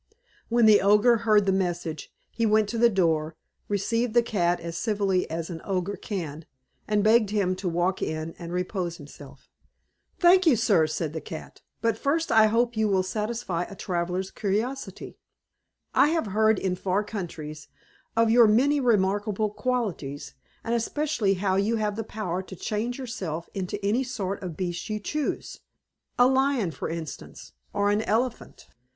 When 0.49 0.65
the 0.65 0.81
Ogre 0.81 1.17
heard 1.17 1.45
this 1.45 1.53
message, 1.53 2.11
he 2.31 2.43
went 2.43 2.67
to 2.69 2.79
the 2.79 2.89
door, 2.89 3.35
received 3.67 4.15
the 4.15 4.23
cat 4.23 4.59
as 4.59 4.75
civilly 4.75 5.29
as 5.29 5.51
an 5.51 5.61
Ogre 5.63 5.95
can, 5.95 6.45
and 6.87 7.03
begged 7.03 7.29
him 7.29 7.55
to 7.57 7.69
walk 7.69 8.01
in 8.01 8.33
and 8.39 8.51
repose 8.51 8.97
himself. 8.97 9.47
"Thank 10.17 10.47
you, 10.47 10.55
sir," 10.55 10.87
said 10.87 11.13
the 11.13 11.21
cat; 11.21 11.61
"but 11.83 11.99
first 11.99 12.31
I 12.31 12.47
hope 12.47 12.75
you 12.75 12.87
will 12.87 13.03
satisfy 13.03 13.65
a 13.65 13.75
traveller's 13.75 14.31
curiosity. 14.31 15.19
I 15.93 16.07
have 16.07 16.25
heard 16.25 16.57
in 16.57 16.75
far 16.75 17.03
countries 17.03 17.67
of 18.17 18.31
your 18.31 18.47
many 18.47 18.79
remarkable 18.79 19.51
qualities, 19.51 20.33
and 20.63 20.73
especially 20.73 21.35
how 21.35 21.57
you 21.57 21.75
have 21.75 21.95
the 21.95 22.03
power 22.03 22.41
to 22.41 22.55
change 22.55 22.97
yourself 22.97 23.47
into 23.53 23.77
any 23.85 24.03
sort 24.03 24.41
of 24.41 24.57
beast 24.57 24.89
you 24.89 24.99
choose 24.99 25.59
a 26.17 26.25
lion 26.25 26.71
for 26.71 26.89
instance, 26.89 27.53
or 27.71 27.91
an 27.91 28.01
elephant." 28.01 28.67